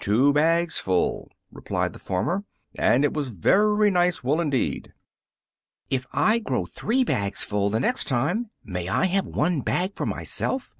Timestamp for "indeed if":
4.40-6.06